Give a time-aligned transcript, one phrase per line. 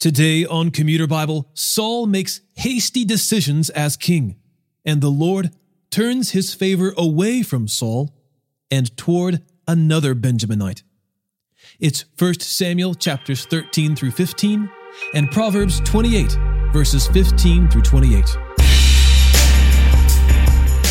[0.00, 4.36] Today on Commuter Bible, Saul makes hasty decisions as king,
[4.84, 5.50] and the Lord
[5.90, 8.14] turns his favor away from Saul
[8.70, 10.84] and toward another Benjaminite.
[11.80, 14.70] It's 1 Samuel chapters 13 through 15
[15.14, 16.30] and Proverbs 28
[16.72, 18.24] verses 15 through 28.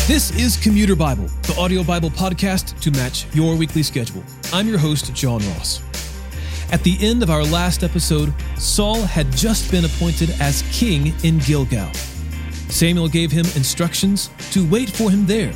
[0.06, 4.22] This is Commuter Bible, the audio Bible podcast to match your weekly schedule.
[4.52, 5.87] I'm your host, John Ross.
[6.70, 11.38] At the end of our last episode, Saul had just been appointed as king in
[11.38, 11.90] Gilgal.
[12.68, 15.52] Samuel gave him instructions to wait for him there.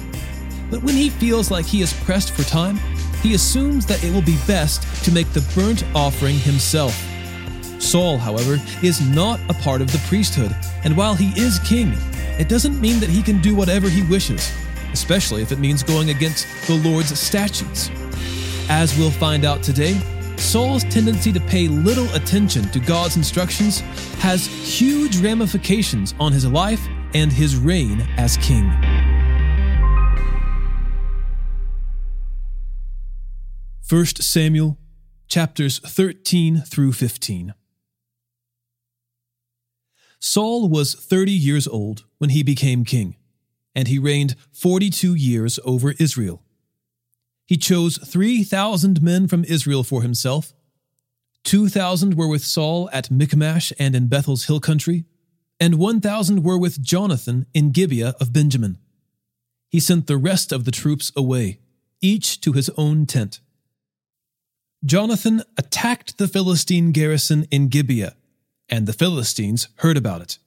[0.70, 2.78] But when he feels like he is pressed for time,
[3.22, 6.94] he assumes that it will be best to make the burnt offering himself.
[7.78, 11.92] Saul, however, is not a part of the priesthood, and while he is king,
[12.38, 14.50] it doesn't mean that he can do whatever he wishes,
[14.94, 17.90] especially if it means going against the Lord's statutes.
[18.70, 20.00] As we'll find out today,
[20.42, 23.80] Saul's tendency to pay little attention to God's instructions
[24.18, 28.70] has huge ramifications on his life and his reign as king.
[33.80, 34.78] First Samuel
[35.28, 37.54] chapters 13 through 15.
[40.18, 43.16] Saul was 30 years old when he became king,
[43.74, 46.42] and he reigned 42 years over Israel.
[47.52, 50.54] He chose 3,000 men from Israel for himself.
[51.44, 55.04] 2,000 were with Saul at Michmash and in Bethel's hill country,
[55.60, 58.78] and 1,000 were with Jonathan in Gibeah of Benjamin.
[59.68, 61.58] He sent the rest of the troops away,
[62.00, 63.40] each to his own tent.
[64.82, 68.16] Jonathan attacked the Philistine garrison in Gibeah
[68.70, 70.38] and the Philistines heard about it.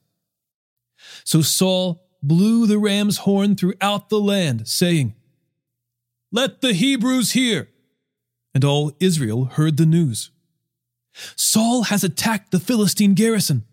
[1.22, 5.14] So Saul blew the ram's horn throughout the land, saying,
[6.32, 7.68] Let the Hebrews hear!
[8.54, 10.30] And all Israel heard the news.
[11.34, 13.64] Saul has attacked the Philistine garrison,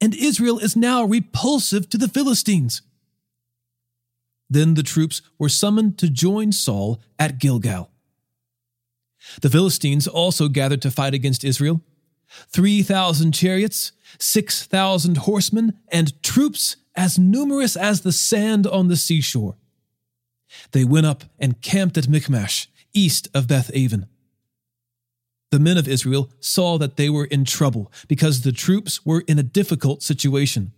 [0.00, 2.82] and Israel is now repulsive to the Philistines.
[4.48, 7.90] Then the troops were summoned to join Saul at Gilgal.
[9.40, 11.80] The Philistines also gathered to fight against Israel
[12.28, 19.56] 3,000 chariots, 6,000 horsemen, and troops as numerous as the sand on the seashore.
[20.72, 24.06] They went up and camped at Michmash, east of Beth Aven.
[25.50, 29.38] The men of Israel saw that they were in trouble because the troops were in
[29.38, 30.72] a difficult situation.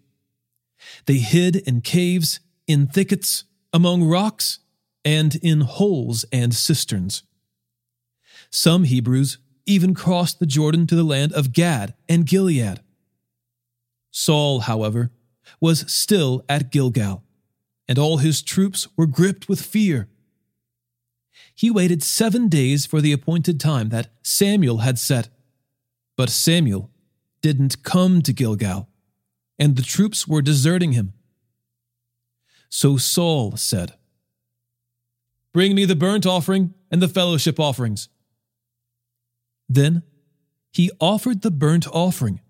[1.06, 4.60] They hid in caves, in thickets, among rocks,
[5.04, 7.22] and in holes and cisterns.
[8.50, 12.80] Some Hebrews even crossed the Jordan to the land of Gad and Gilead.
[14.10, 15.10] Saul, however,
[15.60, 17.22] was still at Gilgal,
[17.88, 20.08] and all his troops were gripped with fear.
[21.54, 25.28] He waited seven days for the appointed time that Samuel had set.
[26.16, 26.90] But Samuel
[27.40, 28.88] didn't come to Gilgal,
[29.58, 31.14] and the troops were deserting him.
[32.68, 33.94] So Saul said,
[35.52, 38.08] Bring me the burnt offering and the fellowship offerings.
[39.68, 40.02] Then
[40.70, 42.40] he offered the burnt offering.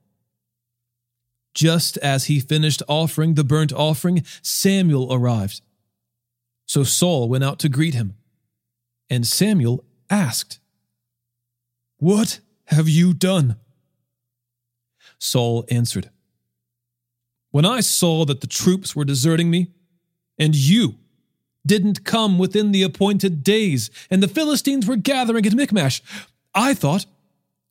[1.59, 5.61] Just as he finished offering the burnt offering, Samuel arrived.
[6.67, 8.15] So Saul went out to greet him.
[9.11, 10.61] And Samuel asked,
[11.97, 13.57] What have you done?
[15.19, 16.11] Saul answered,
[17.51, 19.73] When I saw that the troops were deserting me,
[20.39, 20.95] and you
[21.67, 26.03] didn't come within the appointed days, and the Philistines were gathering at Michmash,
[26.55, 27.07] I thought,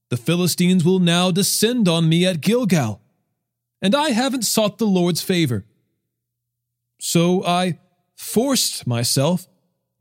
[0.10, 3.02] the Philistines will now descend on me at Gilgal,
[3.82, 5.66] and I haven't sought the Lord's favor.
[7.00, 7.80] So I
[8.16, 9.48] forced myself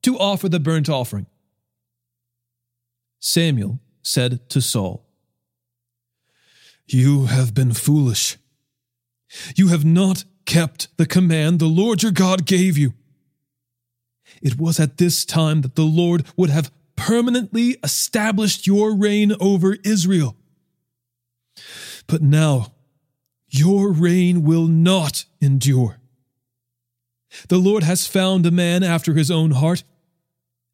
[0.03, 1.27] to offer the burnt offering.
[3.19, 5.05] Samuel said to Saul,
[6.87, 8.39] You have been foolish.
[9.57, 12.95] You have not kept the command the Lord your God gave you.
[14.41, 19.77] It was at this time that the Lord would have permanently established your reign over
[19.85, 20.37] Israel.
[22.07, 22.73] But now,
[23.49, 25.99] your reign will not endure.
[27.49, 29.85] The Lord has found a man after his own heart,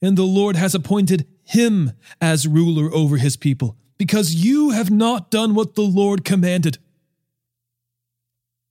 [0.01, 5.31] and the Lord has appointed him as ruler over his people, because you have not
[5.31, 6.79] done what the Lord commanded.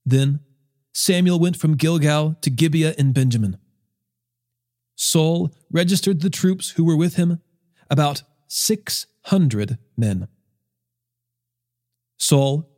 [0.04, 0.40] Then
[0.92, 3.56] Samuel went from Gilgal to Gibeah in Benjamin.
[4.94, 7.40] Saul registered the troops who were with him,
[7.90, 10.28] about 600 men.
[12.18, 12.68] Saul,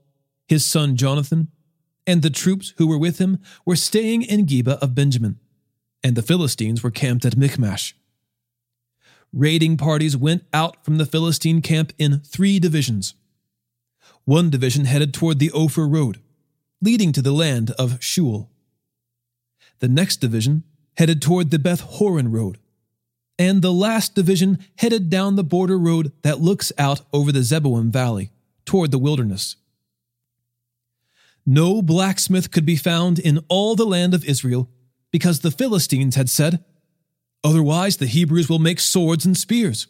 [0.46, 1.48] his son Jonathan,
[2.06, 5.38] and the troops who were with him were staying in Geba of Benjamin,
[6.02, 7.96] and the Philistines were camped at Michmash.
[9.32, 13.14] Raiding parties went out from the Philistine camp in three divisions.
[14.24, 16.20] One division headed toward the Ophrah Road,
[16.80, 18.48] leading to the land of Shual.
[19.80, 20.62] The next division
[20.96, 22.58] headed toward the Beth Horon Road,
[23.38, 27.90] and the last division headed down the border road that looks out over the Zeboim
[27.90, 28.30] Valley
[28.64, 29.56] toward the wilderness.
[31.46, 34.70] No blacksmith could be found in all the land of Israel
[35.10, 36.64] because the Philistines had said,
[37.42, 39.86] Otherwise, the Hebrews will make swords and spears.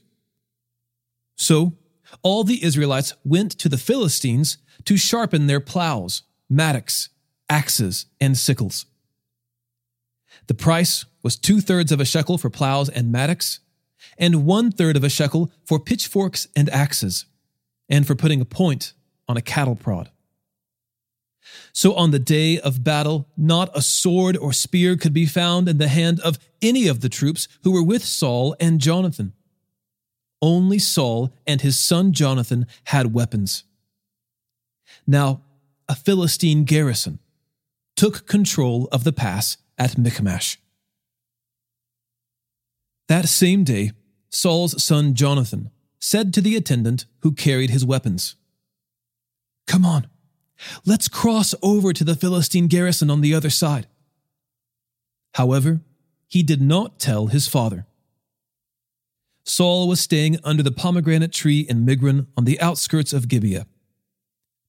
[1.36, 1.74] So,
[2.22, 7.08] all the Israelites went to the Philistines to sharpen their plows, mattocks,
[7.48, 8.86] axes, and sickles.
[10.46, 13.60] The price was two thirds of a shekel for plows and mattocks,
[14.18, 17.26] and one third of a shekel for pitchforks and axes,
[17.88, 18.92] and for putting a point
[19.28, 20.10] on a cattle prod.
[21.72, 25.78] So on the day of battle, not a sword or spear could be found in
[25.78, 29.32] the hand of any of the troops who were with Saul and Jonathan.
[30.40, 33.64] Only Saul and his son Jonathan had weapons.
[35.06, 35.42] Now,
[35.88, 37.18] a Philistine garrison
[37.96, 40.58] took control of the pass at Michmash.
[43.08, 43.92] That same day,
[44.30, 45.70] Saul's son Jonathan
[46.00, 48.36] said to the attendant who carried his weapons,
[49.66, 50.08] Come on,
[50.84, 53.86] let's cross over to the Philistine garrison on the other side.
[55.34, 55.80] However,
[56.28, 57.86] he did not tell his father.
[59.44, 63.66] Saul was staying under the pomegranate tree in Migron on the outskirts of Gibeah.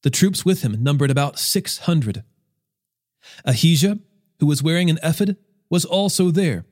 [0.04, 2.24] The troops with him numbered about 600.
[3.46, 4.00] Ahijah
[4.40, 5.38] who was wearing an ephod,
[5.70, 6.66] was also there.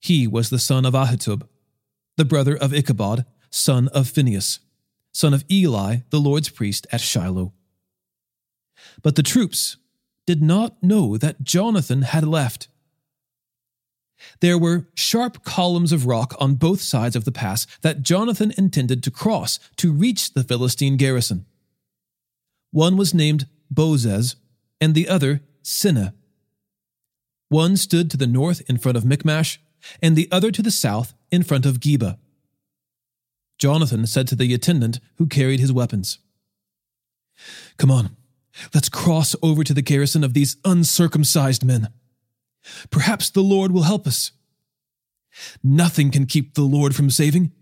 [0.00, 1.48] He was the son of Ahitub,
[2.16, 4.60] the brother of Ichabod, son of Phinehas,
[5.12, 7.52] son of Eli, the Lord's priest at Shiloh.
[9.02, 9.76] But the troops
[10.26, 12.68] did not know that Jonathan had left.
[14.40, 19.02] There were sharp columns of rock on both sides of the pass that Jonathan intended
[19.02, 21.46] to cross to reach the Philistine garrison.
[22.70, 24.36] One was named Bozez,
[24.80, 26.12] and the other Seneh.
[27.48, 29.60] One stood to the north in front of Michmash,
[30.02, 32.18] and the other to the south in front of Geba.
[33.58, 36.18] Jonathan said to the attendant who carried his weapons,
[37.76, 38.16] Come on,
[38.74, 41.88] let's cross over to the garrison of these uncircumcised men.
[42.90, 44.32] Perhaps the Lord will help us.
[45.62, 47.52] Nothing can keep the Lord from saving,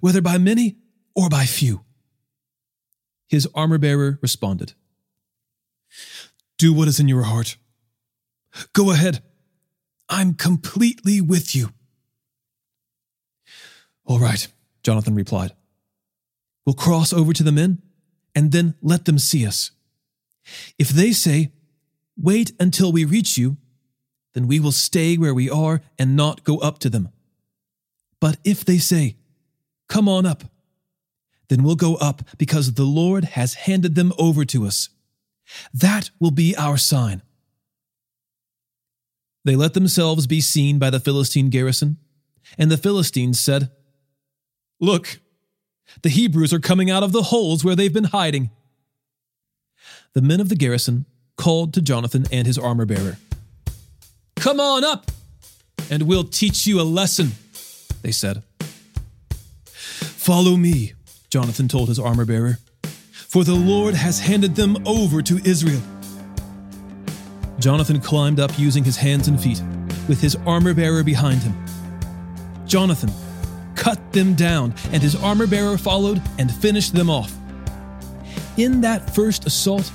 [0.00, 0.76] whether by many
[1.14, 1.84] or by few.
[3.28, 4.74] His armor bearer responded,
[6.58, 7.56] Do what is in your heart.
[8.74, 9.22] Go ahead
[10.12, 11.70] I'm completely with you.
[14.04, 14.46] All right,
[14.82, 15.52] Jonathan replied.
[16.66, 17.80] We'll cross over to the men
[18.34, 19.70] and then let them see us.
[20.78, 21.52] If they say,
[22.16, 23.56] Wait until we reach you,
[24.34, 27.08] then we will stay where we are and not go up to them.
[28.20, 29.16] But if they say,
[29.88, 30.44] Come on up,
[31.48, 34.88] then we'll go up because the Lord has handed them over to us.
[35.74, 37.22] That will be our sign.
[39.44, 41.98] They let themselves be seen by the Philistine garrison,
[42.56, 43.70] and the Philistines said,
[44.80, 45.20] Look,
[46.02, 48.50] the Hebrews are coming out of the holes where they've been hiding.
[50.14, 51.06] The men of the garrison
[51.38, 53.16] called to Jonathan and his armor bearer.
[54.36, 55.10] Come on up,
[55.90, 57.32] and we'll teach you a lesson,
[58.02, 58.42] they said.
[59.78, 60.92] Follow me,
[61.30, 62.58] Jonathan told his armor bearer,
[63.12, 65.80] for the Lord has handed them over to Israel.
[67.58, 69.62] Jonathan climbed up using his hands and feet,
[70.08, 71.54] with his armor bearer behind him.
[72.66, 73.10] Jonathan
[73.76, 77.34] cut them down, and his armor bearer followed and finished them off.
[78.58, 79.90] In that first assault,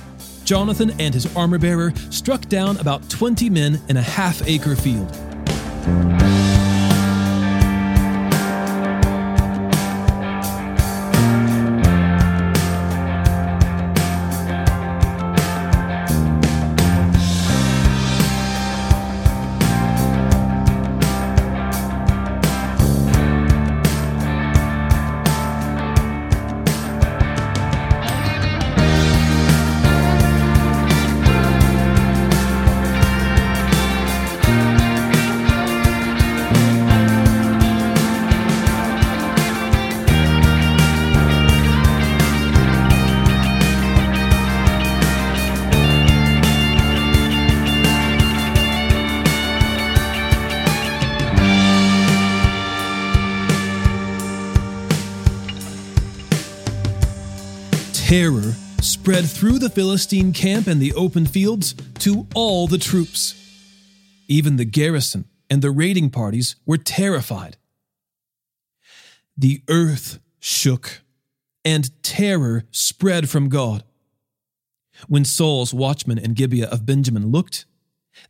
[0.48, 5.27] Jonathan and his armor bearer struck down about 20 men in a half acre field.
[58.08, 63.34] Terror spread through the Philistine camp and the open fields to all the troops.
[64.28, 67.58] Even the garrison and the raiding parties were terrified.
[69.36, 71.02] The earth shook,
[71.66, 73.84] and terror spread from God.
[75.06, 77.66] When Saul's watchmen in Gibeah of Benjamin looked,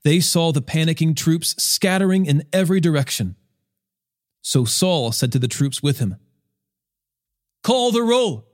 [0.03, 3.37] they saw the panicking troops scattering in every direction.
[4.43, 6.17] So Saul said to the troops with him,
[7.63, 8.48] Call the roll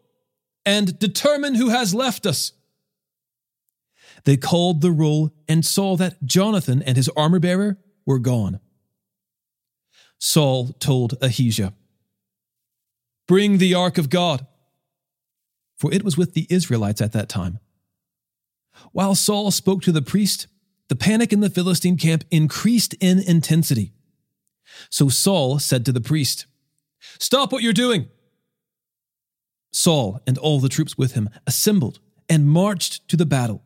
[0.67, 2.53] and determine who has left us.
[4.25, 8.61] They called the roll and saw that Jonathan and his armor bearer were gone.
[10.19, 11.75] Saul told Ahijah,
[13.27, 14.47] Bring the ark of God,
[15.77, 17.59] for it was with the Israelites at that time.
[18.93, 20.47] While Saul spoke to the priest,
[20.89, 23.93] the panic in the Philistine camp increased in intensity.
[24.91, 26.47] So Saul said to the priest,
[27.19, 28.09] Stop what you're doing.
[29.75, 33.63] Saul and all the troops with him assembled and marched to the battle.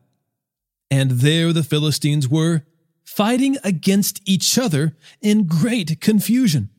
[0.89, 2.63] And there the Philistines were,
[3.05, 6.69] fighting against each other in great confusion.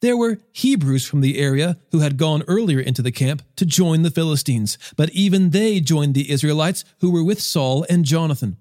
[0.00, 4.02] There were Hebrews from the area who had gone earlier into the camp to join
[4.02, 8.56] the Philistines, but even they joined the Israelites who were with Saul and Jonathan.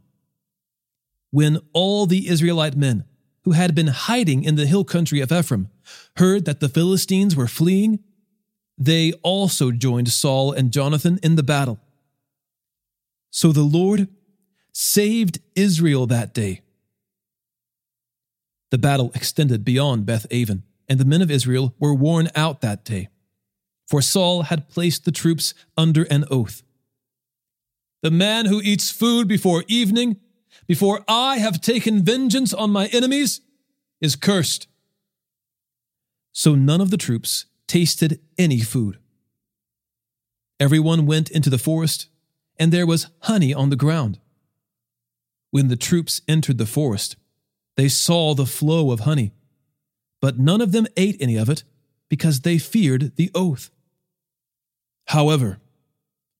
[1.31, 3.05] When all the Israelite men
[3.43, 5.69] who had been hiding in the hill country of Ephraim
[6.17, 7.99] heard that the Philistines were fleeing,
[8.77, 11.79] they also joined Saul and Jonathan in the battle.
[13.29, 14.07] So the Lord
[14.71, 16.61] saved Israel that day.
[18.71, 22.83] The battle extended beyond Beth Aven and the men of Israel were worn out that
[22.83, 23.09] day,
[23.87, 26.63] for Saul had placed the troops under an oath.
[28.01, 30.17] The man who eats food before evening,
[30.67, 33.41] before I have taken vengeance on my enemies,
[34.01, 34.67] is cursed.
[36.31, 38.99] So none of the troops tasted any food.
[40.59, 42.07] Everyone went into the forest,
[42.57, 44.19] and there was honey on the ground.
[45.51, 47.15] When the troops entered the forest,
[47.75, 49.33] they saw the flow of honey
[50.25, 51.63] but none of them ate any of it
[52.09, 53.69] because they feared the oath.
[55.09, 55.59] However,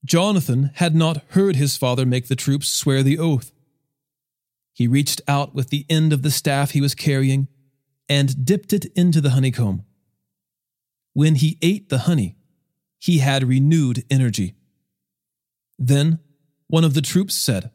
[0.04, 3.52] Jonathan had not heard his father make the troops swear the oath.
[4.74, 7.48] He reached out with the end of the staff he was carrying
[8.10, 9.85] and dipped it into the honeycomb.
[11.16, 12.36] When he ate the honey,
[13.00, 14.54] he had renewed energy.
[15.80, 16.20] Then
[16.68, 17.72] one of the troops said,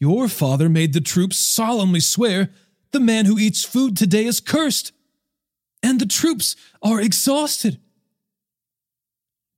[0.00, 2.48] Your father made the troops solemnly swear
[2.92, 4.92] the man who eats food today is cursed,
[5.82, 7.78] and the troops are exhausted.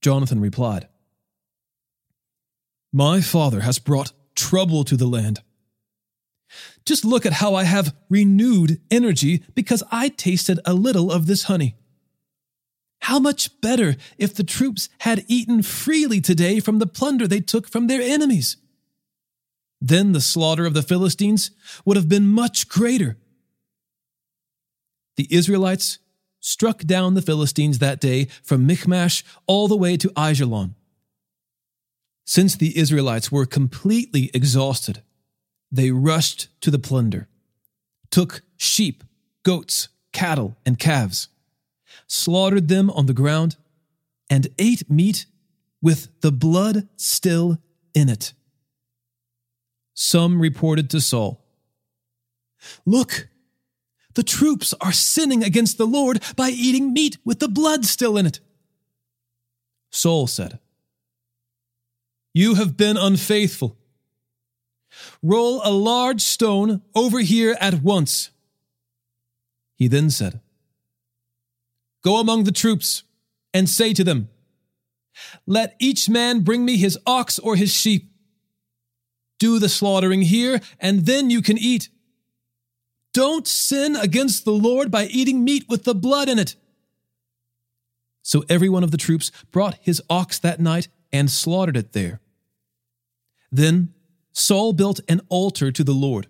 [0.02, 0.88] Jonathan replied,
[2.92, 5.40] My father has brought trouble to the land.
[6.84, 11.44] Just look at how I have renewed energy because I tasted a little of this
[11.44, 11.76] honey.
[13.08, 17.68] How much better if the troops had eaten freely today from the plunder they took
[17.68, 18.56] from their enemies.
[19.80, 21.50] Then the slaughter of the Philistines
[21.84, 23.18] would have been much greater
[25.16, 25.99] the Israelites
[26.40, 30.75] struck down the Philistines that day from Michmash all the way to Ajalon.
[32.26, 35.02] Since the Israelites were completely exhausted,
[35.70, 37.28] they rushed to the plunder,
[38.11, 39.04] took sheep,
[39.42, 41.28] goats, cattle, and calves,
[42.06, 43.56] slaughtered them on the ground,
[44.30, 45.26] and ate meat
[45.82, 47.58] with the blood still
[47.94, 48.32] in it.
[49.94, 51.44] Some reported to Saul,
[52.87, 53.28] Look,
[54.14, 58.26] the troops are sinning against the Lord by eating meat with the blood still in
[58.26, 58.40] it.
[59.90, 60.58] Saul said,
[62.32, 63.76] You have been unfaithful.
[65.23, 68.30] Roll a large stone over here at once.
[69.76, 70.40] He then said,
[72.04, 73.02] Go among the troops
[73.54, 74.28] and say to them,
[75.46, 78.11] Let each man bring me his ox or his sheep.
[79.38, 81.88] Do the slaughtering here, and then you can eat.
[83.12, 86.56] Don't sin against the Lord by eating meat with the blood in it.
[88.23, 92.20] So every one of the troops brought his ox that night and slaughtered it there.
[93.50, 93.94] Then
[94.32, 96.26] Saul built an altar to the Lord.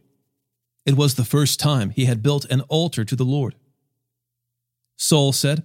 [0.84, 3.54] It was the first time he had built an altar to the Lord.
[4.96, 5.64] Saul said,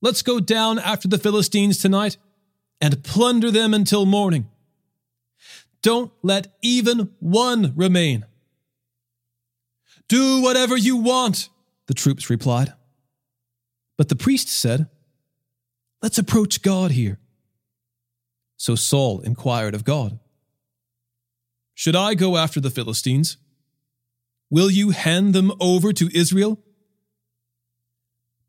[0.00, 2.16] Let's go down after the Philistines tonight
[2.80, 4.48] and plunder them until morning.
[5.82, 8.24] Don't let even one remain.
[10.08, 11.48] Do whatever you want,
[11.86, 12.72] the troops replied.
[13.96, 14.88] But the priest said,
[16.02, 17.18] Let's approach God here.
[18.56, 20.18] So Saul inquired of God,
[21.74, 23.36] Should I go after the Philistines?
[24.50, 26.58] Will you hand them over to Israel?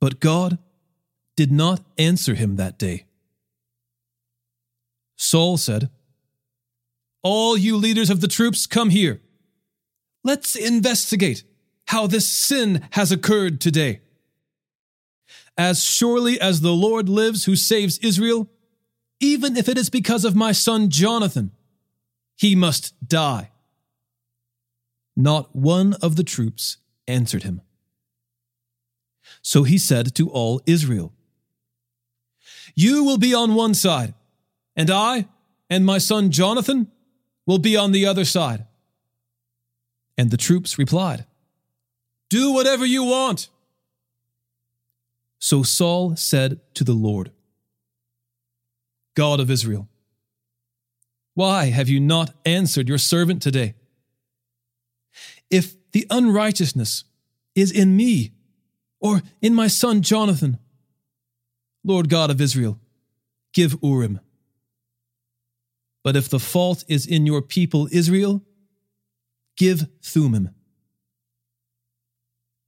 [0.04, 0.58] But God
[1.38, 3.06] did not answer him that day.
[5.16, 5.90] Saul said,
[7.22, 9.22] All you leaders of the troops, come here.
[10.22, 11.46] Let's investigate
[11.88, 14.02] how this sin has occurred today.
[15.58, 18.50] As surely as the Lord lives who saves Israel,
[19.22, 21.52] even if it is because of my son Jonathan,
[22.36, 23.52] he must die.
[25.16, 26.76] Not one of the troops
[27.08, 27.62] answered him.
[29.44, 31.14] So he said to all Israel,
[32.74, 34.16] You will be on one side,
[34.76, 35.28] and I
[35.70, 36.88] and my son Jonathan
[37.46, 38.66] will be on the other side.
[40.18, 41.26] And the troops replied,
[42.30, 43.50] Do whatever you want.
[45.38, 47.32] So Saul said to the Lord,
[49.16, 49.88] God of Israel,
[51.34, 53.74] why have you not answered your servant today?
[55.50, 57.04] If the unrighteousness
[57.56, 58.32] is in me
[59.04, 60.58] or in my son Jonathan,
[61.84, 62.80] Lord God of Israel,
[63.54, 64.22] give Urim.
[66.04, 68.42] But if the fault is in your people Israel,
[69.58, 70.52] give Thummim.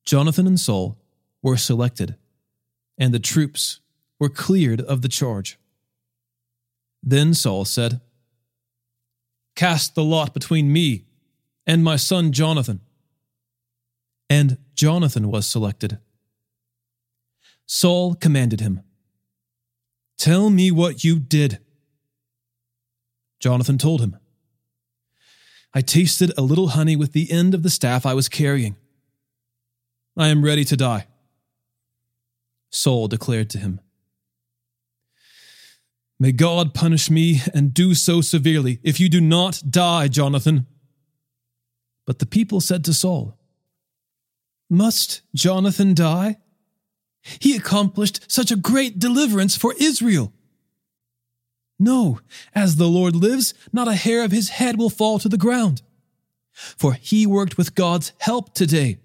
[0.06, 1.00] Jonathan and Saul
[1.42, 2.15] were selected,
[2.98, 3.80] and the troops
[4.20, 5.58] were cleared of the charge.
[7.01, 8.01] Then Saul said,
[9.56, 11.06] Cast the lot between me
[11.65, 12.82] and my son Jonathan.
[14.30, 16.00] And Jonathan was selected.
[17.65, 18.81] Saul commanded him,
[20.17, 21.60] Tell me what you did.
[23.39, 24.17] Jonathan told him,
[25.74, 28.77] I tasted a little honey with the end of the staff I was carrying.
[30.17, 31.07] I am ready to die.
[32.69, 33.81] Saul declared to him,
[36.17, 40.65] May God punish me and do so severely if you do not die, Jonathan.
[42.05, 43.38] But the people said to Saul,
[44.69, 46.38] Must Jonathan die?
[47.39, 50.32] He accomplished such a great deliverance for Israel.
[51.79, 52.20] No,
[52.53, 55.82] as the Lord lives, not a hair of his head will fall to the ground.
[56.53, 59.00] For he worked with God's help today.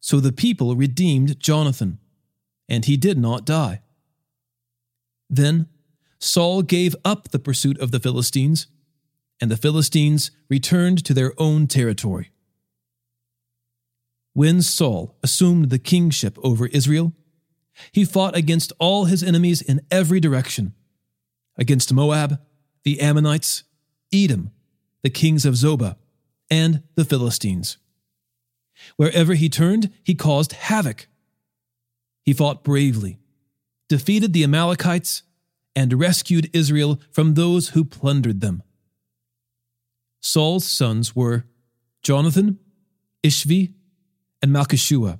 [0.00, 1.98] So the people redeemed Jonathan,
[2.68, 3.82] and he did not die.
[5.30, 5.68] Then
[6.18, 8.66] Saul gave up the pursuit of the Philistines,
[9.40, 12.30] and the Philistines returned to their own territory.
[14.38, 17.12] When Saul assumed the kingship over Israel,
[17.90, 20.74] he fought against all his enemies in every direction
[21.56, 22.40] against Moab,
[22.84, 23.64] the Ammonites,
[24.12, 24.52] Edom,
[25.02, 25.96] the kings of Zobah,
[26.48, 27.78] and the Philistines.
[28.94, 31.08] Wherever he turned, he caused havoc.
[32.22, 33.18] He fought bravely,
[33.88, 35.24] defeated the Amalekites,
[35.74, 38.62] and rescued Israel from those who plundered them.
[40.20, 41.44] Saul's sons were
[42.04, 42.60] Jonathan,
[43.24, 43.72] Ishvi,
[44.42, 45.18] and Malchishua.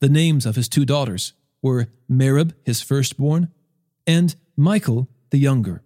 [0.00, 3.50] The names of his two daughters were Merab, his firstborn,
[4.06, 5.82] and Michal, the younger.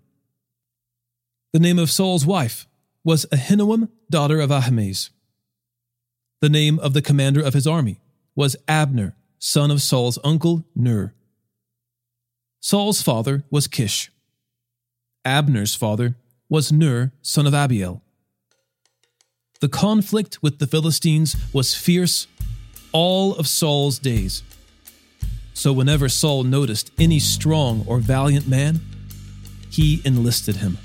[1.52, 2.66] The name of Saul's wife
[3.04, 5.10] was Ahinoam, daughter of Ahimaaz.
[6.40, 8.00] The name of the commander of his army
[8.34, 11.14] was Abner, son of Saul's uncle Ner.
[12.60, 14.10] Saul's father was Kish.
[15.24, 16.16] Abner's father
[16.48, 18.02] was Ner, son of Abiel.
[19.60, 22.26] The conflict with the Philistines was fierce
[22.92, 24.42] all of Saul's days.
[25.52, 28.80] So whenever Saul noticed any strong or valiant man,
[29.68, 30.78] he enlisted him.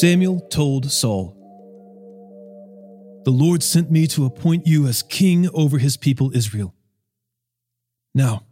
[0.00, 1.34] Samuel told Saul,
[3.24, 6.72] The Lord sent me to appoint you as king over his people Israel.
[8.14, 8.44] Now,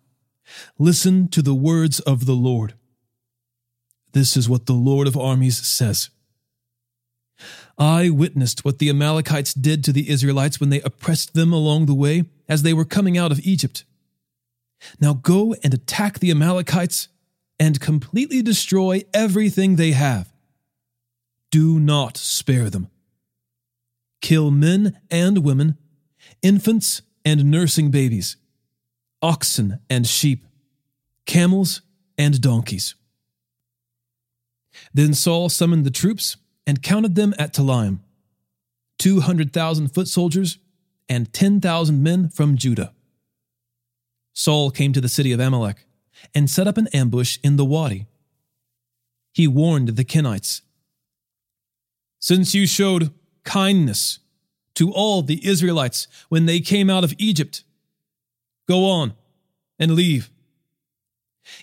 [0.76, 2.74] listen to the words of the Lord.
[4.12, 6.10] This is what the Lord of armies says
[7.78, 11.94] I witnessed what the Amalekites did to the Israelites when they oppressed them along the
[11.94, 13.84] way as they were coming out of Egypt.
[15.00, 17.06] Now go and attack the Amalekites
[17.60, 20.32] and completely destroy everything they have.
[21.50, 22.88] Do not spare them.
[24.20, 25.78] Kill men and women,
[26.42, 28.36] infants and nursing babies,
[29.22, 30.44] oxen and sheep,
[31.26, 31.82] camels
[32.18, 32.94] and donkeys.
[34.92, 38.00] Then Saul summoned the troops and counted them at Telaim
[38.98, 40.58] 200,000 foot soldiers
[41.08, 42.92] and 10,000 men from Judah.
[44.32, 45.86] Saul came to the city of Amalek
[46.34, 48.06] and set up an ambush in the wadi.
[49.32, 50.62] He warned the Kenites
[52.26, 53.12] Since you showed
[53.44, 54.18] kindness
[54.74, 57.62] to all the Israelites when they came out of Egypt,
[58.66, 59.14] go on
[59.78, 60.28] and leave.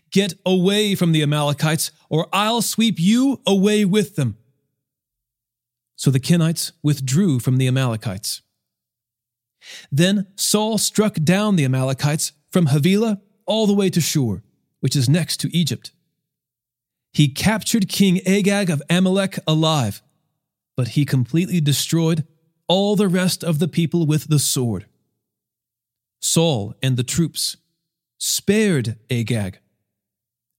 [0.09, 4.37] Get away from the Amalekites, or I'll sweep you away with them.
[5.97, 8.41] So the Kenites withdrew from the Amalekites.
[9.91, 14.41] Then Saul struck down the Amalekites from Havilah all the way to Shur,
[14.79, 15.91] which is next to Egypt.
[17.11, 20.01] He captured King Agag of Amalek alive,
[20.75, 22.25] but he completely destroyed
[22.67, 24.85] all the rest of the people with the sword.
[26.21, 27.57] Saul and the troops
[28.17, 29.59] spared Agag,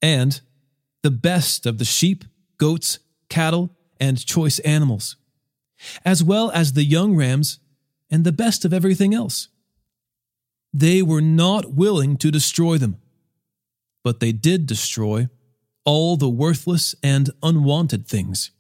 [0.03, 0.41] and
[1.03, 2.25] the best of the sheep,
[2.59, 2.99] goats,
[3.29, 5.17] cattle, and choice animals
[6.05, 7.59] as well as the young rams
[8.11, 9.49] and the best of everything else.
[10.73, 12.97] They were not willing to destroy them,
[14.03, 15.29] but they did destroy
[15.85, 18.51] all the worthless and unwanted things.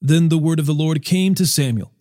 [0.00, 1.92] Then the word of the Lord came to Samuel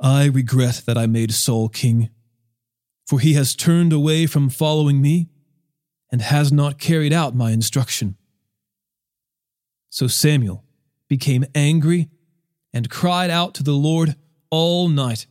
[0.00, 2.10] I regret that I made Saul king,
[3.06, 5.28] for he has turned away from following me
[6.12, 8.16] and has not carried out my instruction.
[9.90, 10.64] So Samuel
[11.08, 12.10] became angry
[12.72, 14.14] and cried out to the Lord
[14.50, 15.26] all night.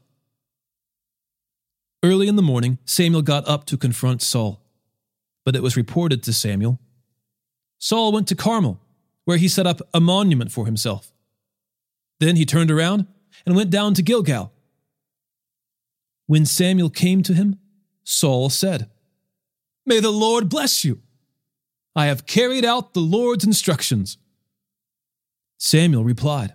[2.04, 4.62] Early in the morning, Samuel got up to confront Saul,
[5.46, 6.80] but it was reported to Samuel.
[7.80, 8.82] Saul went to Carmel,
[9.28, 11.12] where he set up a monument for himself.
[12.22, 13.08] Then he turned around
[13.46, 14.54] and went down to Gilgal.
[16.28, 17.60] When Samuel came to him,
[18.06, 18.90] Saul said,
[19.86, 21.02] May the Lord bless you.
[21.94, 24.18] I have carried out the Lord's instructions.
[25.58, 26.54] Samuel replied,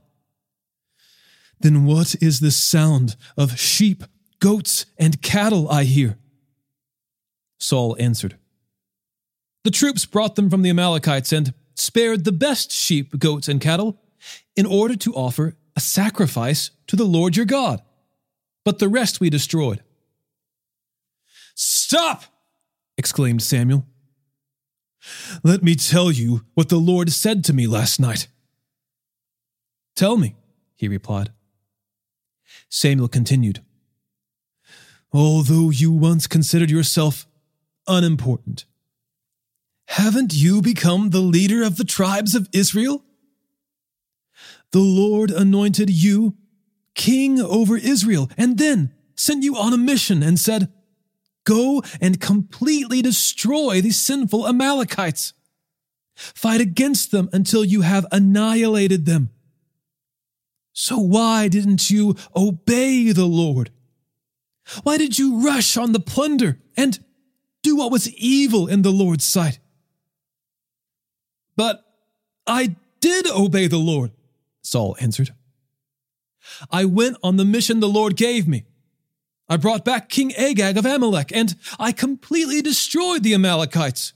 [1.60, 4.02] Then what is this sound of sheep,
[4.40, 6.16] goats, and cattle I hear?
[7.58, 8.38] Saul answered,
[9.62, 14.00] The troops brought them from the Amalekites and spared the best sheep, goats, and cattle
[14.56, 17.82] in order to offer a sacrifice to the Lord your God.
[18.64, 19.82] But the rest we destroyed.
[21.54, 22.24] Stop!
[22.96, 23.86] exclaimed Samuel.
[25.42, 28.28] Let me tell you what the Lord said to me last night.
[29.96, 30.36] Tell me,
[30.76, 31.32] he replied.
[32.68, 33.60] Samuel continued,
[35.12, 37.26] Although you once considered yourself
[37.86, 38.64] unimportant,
[39.92, 43.04] haven't you become the leader of the tribes of Israel?
[44.70, 46.34] The Lord anointed you
[46.94, 50.72] king over Israel and then sent you on a mission and said,
[51.44, 55.34] Go and completely destroy these sinful Amalekites.
[56.14, 59.28] Fight against them until you have annihilated them.
[60.72, 63.70] So why didn't you obey the Lord?
[64.84, 66.98] Why did you rush on the plunder and
[67.62, 69.58] do what was evil in the Lord's sight?
[71.56, 71.84] But
[72.46, 74.12] I did obey the Lord,
[74.62, 75.34] Saul answered.
[76.70, 78.64] I went on the mission the Lord gave me.
[79.48, 84.12] I brought back King Agag of Amalek, and I completely destroyed the Amalekites.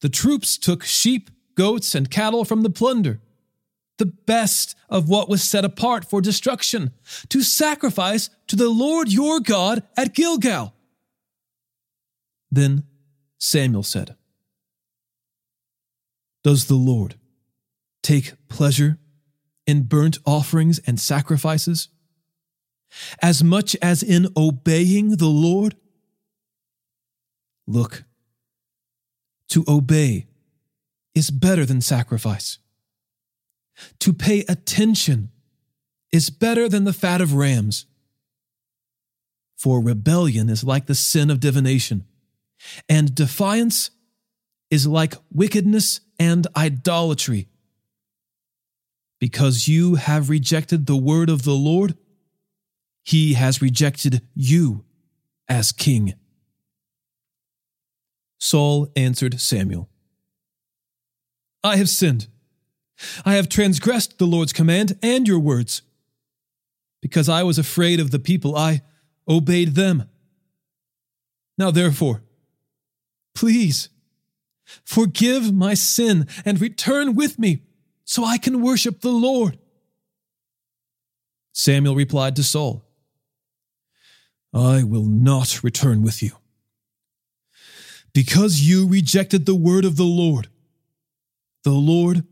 [0.00, 3.20] The troops took sheep, goats, and cattle from the plunder
[3.98, 6.92] the best of what was set apart for destruction,
[7.28, 10.74] to sacrifice to the Lord your God at Gilgal.
[12.50, 12.84] Then
[13.38, 14.16] Samuel said,
[16.44, 17.16] Does the Lord
[18.02, 18.98] take pleasure
[19.66, 21.88] in burnt offerings and sacrifices,
[23.20, 25.74] as much as in obeying the Lord?
[27.66, 28.04] Look,
[29.48, 30.26] to obey
[31.14, 32.58] is better than sacrifice
[34.00, 35.30] to pay attention
[36.12, 37.86] is better than the fat of rams.
[39.56, 42.04] For rebellion is like the sin of divination,
[42.88, 43.90] and defiance
[44.74, 47.48] is like wickedness and idolatry.
[49.20, 51.96] Because you have rejected the word of the Lord,
[53.04, 54.84] he has rejected you
[55.48, 56.14] as king.
[58.38, 59.88] Saul answered Samuel
[61.62, 62.26] I have sinned
[63.24, 65.82] I have transgressed the Lord's command and your words.
[67.00, 68.82] Because I was afraid of the people, I
[69.28, 70.08] obeyed them.
[71.58, 72.22] Now, therefore,
[73.34, 73.88] please
[74.84, 77.62] forgive my sin and return with me
[78.04, 79.58] so I can worship the Lord.
[81.52, 82.84] Samuel replied to Saul,
[84.52, 86.32] I will not return with you.
[88.12, 90.48] Because you rejected the word of the Lord,
[91.64, 92.24] the Lord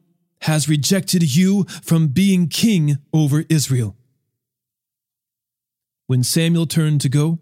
[0.42, 3.97] has rejected you from being king over Israel.
[6.07, 7.38] When Samuel turned to go,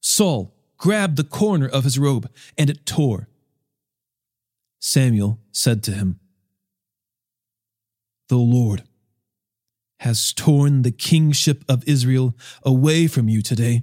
[0.00, 3.28] Saul grabbed the corner of his robe and it tore.
[4.80, 6.18] Samuel said to him,
[8.28, 8.84] The Lord
[10.00, 13.82] has torn the kingship of Israel away from you today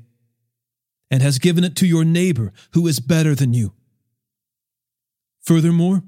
[1.12, 3.74] and has given it to your neighbor who is better than you.
[5.44, 6.04] Furthermore,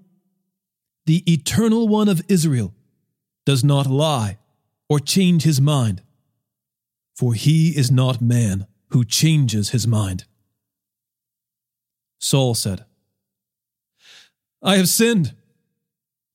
[1.05, 2.73] the Eternal One of Israel
[3.45, 4.39] does not lie
[4.89, 6.01] or change his mind,
[7.15, 10.25] for he is not man who changes his mind.
[12.17, 12.85] Saul said,
[14.61, 15.35] I have sinned.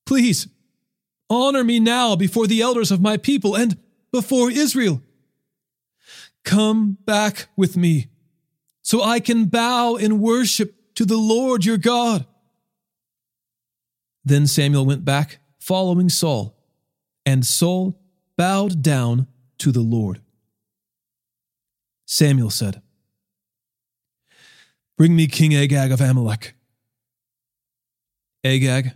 [0.06, 0.48] Please,
[1.28, 3.78] honor me now before the elders of my people and
[4.12, 5.02] before Israel.
[6.44, 8.08] Come back with me
[8.82, 12.26] so I can bow in worship to the Lord your God.
[14.24, 16.56] Then Samuel went back, following Saul,
[17.26, 17.98] and Saul
[18.36, 19.26] bowed down
[19.58, 20.20] to the Lord.
[22.06, 22.82] Samuel said,
[24.96, 26.53] Bring me King Agag of Amalek.
[28.44, 28.92] Agag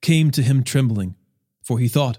[0.00, 1.16] came to him trembling,
[1.62, 2.18] for he thought,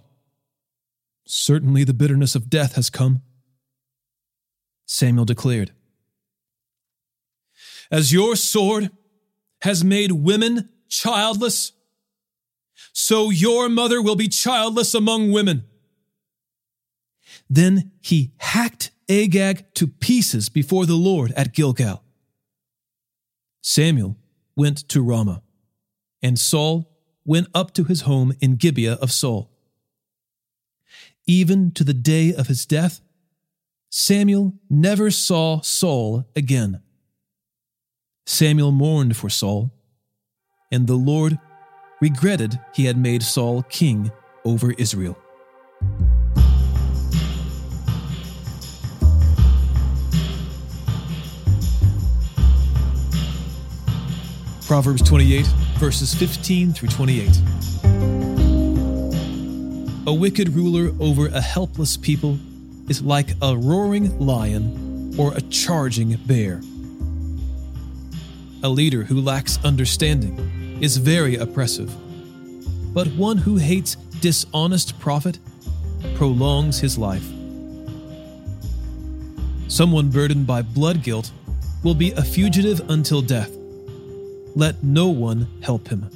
[1.26, 3.22] Certainly the bitterness of death has come.
[4.86, 5.72] Samuel declared,
[7.90, 8.92] As your sword
[9.62, 11.72] has made women childless,
[12.92, 15.64] so your mother will be childless among women.
[17.50, 22.04] Then he hacked Agag to pieces before the Lord at Gilgal.
[23.62, 24.18] Samuel
[24.56, 25.43] went to Ramah,
[26.24, 26.90] and Saul
[27.26, 29.52] went up to his home in Gibeah of Saul.
[31.28, 33.02] Even to the day of his death,
[33.90, 36.82] Samuel never saw Saul again.
[38.26, 39.72] Samuel mourned for Saul,
[40.72, 41.38] and the Lord
[42.02, 44.12] regretted he had made Saul king
[44.46, 45.18] over Israel.
[54.66, 55.46] Proverbs 28,
[55.78, 57.30] verses 15 through 28.
[60.06, 62.38] A wicked ruler over a helpless people
[62.90, 66.62] is like a roaring lion or a charging bear.
[68.64, 71.94] A leader who lacks understanding is very oppressive,
[72.94, 75.40] but one who hates dishonest profit
[76.16, 77.26] prolongs his life.
[79.68, 81.32] Someone burdened by blood guilt
[81.84, 83.52] will be a fugitive until death.
[84.56, 86.10] Let no one help him.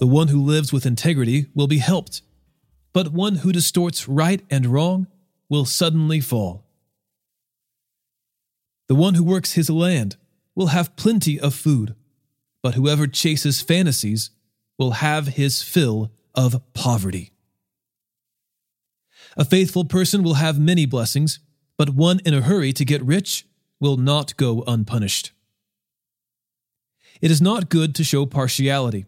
[0.00, 2.22] The one who lives with integrity will be helped,
[2.92, 5.06] but one who distorts right and wrong
[5.48, 6.64] will suddenly fall.
[8.88, 10.16] The one who works his land
[10.54, 11.94] will have plenty of food,
[12.62, 14.30] but whoever chases fantasies
[14.78, 17.32] will have his fill of poverty.
[19.36, 21.38] A faithful person will have many blessings,
[21.76, 23.46] but one in a hurry to get rich
[23.78, 25.32] will not go unpunished.
[27.20, 29.06] It is not good to show partiality,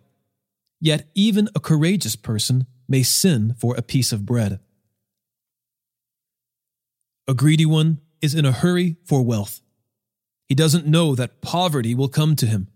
[0.80, 4.60] yet, even a courageous person may sin for a piece of bread.
[7.28, 9.60] A greedy one is in a hurry for wealth.
[10.48, 12.68] He doesn't know that poverty will come to him.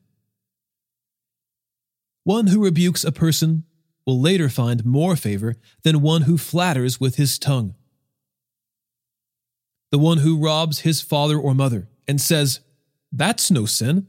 [2.22, 3.64] One who rebukes a person
[4.06, 7.74] will later find more favor than one who flatters with his tongue.
[9.90, 12.60] The one who robs his father or mother and says,
[13.12, 14.06] That's no sin,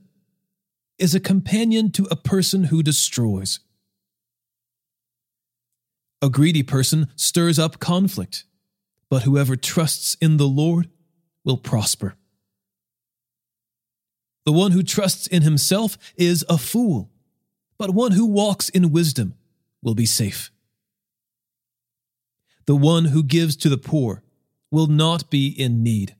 [0.97, 3.59] is a companion to a person who destroys.
[6.21, 8.45] A greedy person stirs up conflict,
[9.09, 10.89] but whoever trusts in the Lord
[11.43, 12.15] will prosper.
[14.45, 17.11] The one who trusts in himself is a fool,
[17.77, 19.33] but one who walks in wisdom
[19.81, 20.51] will be safe.
[22.65, 24.23] The one who gives to the poor
[24.71, 26.15] will not be in need,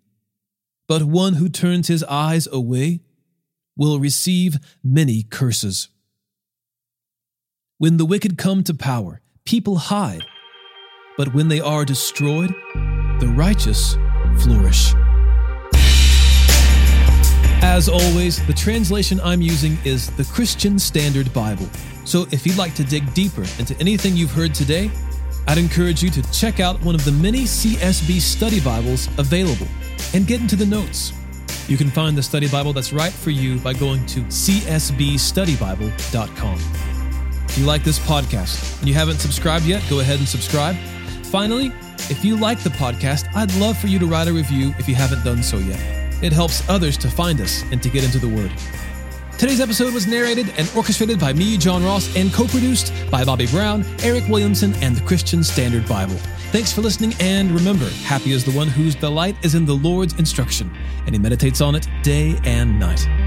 [0.88, 3.02] but one who turns his eyes away
[3.76, 5.90] will receive many curses.
[7.78, 10.24] When the wicked come to power, people hide,
[11.18, 12.54] but when they are destroyed,
[13.20, 13.96] the righteous
[14.40, 14.94] flourish.
[17.62, 21.68] As always, the translation I'm using is the Christian Standard Bible.
[22.06, 24.92] So if you'd like to dig deeper into anything you've heard today,
[25.48, 29.68] I'd encourage you to check out one of the many CSB study Bibles available
[30.14, 31.12] and get into the notes.
[31.68, 36.60] You can find the study Bible that's right for you by going to csbstudybible.com.
[37.50, 40.78] If you like this podcast and you haven't subscribed yet, go ahead and subscribe.
[41.26, 41.74] Finally,
[42.10, 44.94] if you like the podcast, I'd love for you to write a review if you
[44.94, 45.80] haven't done so yet.
[46.24, 48.52] It helps others to find us and to get into the Word.
[49.38, 53.48] Today's episode was narrated and orchestrated by me, John Ross, and co produced by Bobby
[53.48, 56.16] Brown, Eric Williamson, and the Christian Standard Bible.
[56.56, 60.14] Thanks for listening, and remember happy is the one whose delight is in the Lord's
[60.14, 60.74] instruction,
[61.06, 63.25] and he meditates on it day and night.